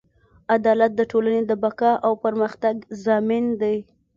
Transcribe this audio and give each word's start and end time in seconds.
عدالت 0.55 0.91
د 0.95 1.01
ټولنې 1.11 1.41
د 1.45 1.51
بقا 1.63 1.91
او 2.05 2.13
پرمختګ 2.23 2.75
ضامن 3.03 3.45
دی. 3.61 3.77